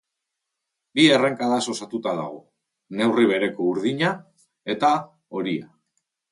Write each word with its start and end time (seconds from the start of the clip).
Bi 0.99 1.03
errenkadaz 1.17 1.59
osatuta 1.73 2.15
dago, 2.21 2.41
neurri 3.01 3.29
bereko 3.35 3.71
urdina 3.75 4.13
eta 4.77 4.93
horia. 5.39 5.73